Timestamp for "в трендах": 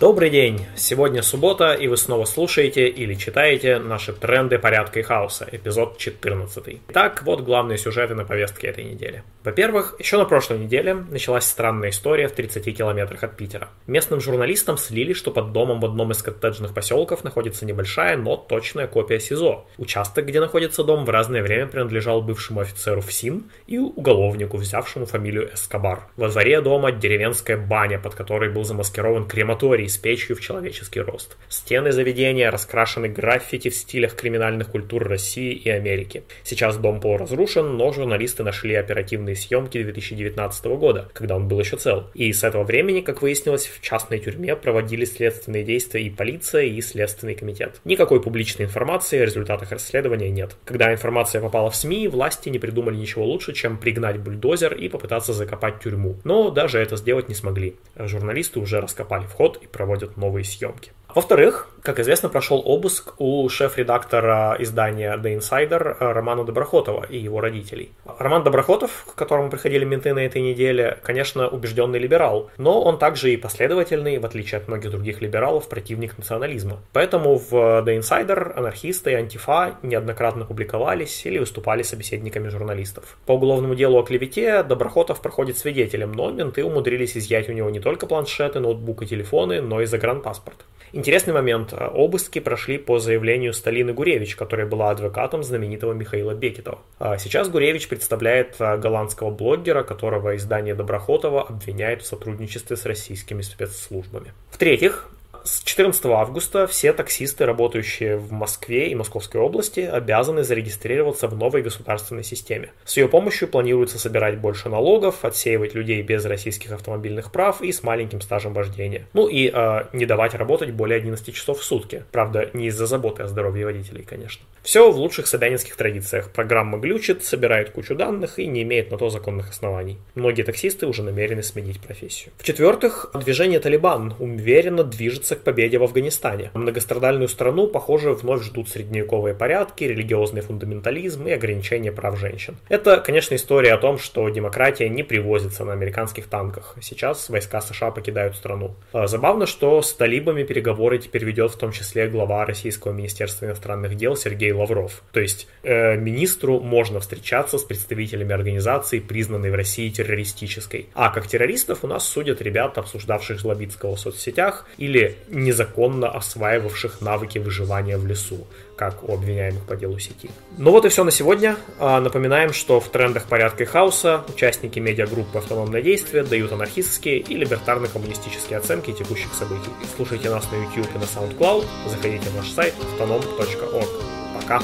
172.80-173.24